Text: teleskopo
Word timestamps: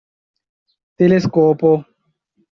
teleskopo 0.95 1.71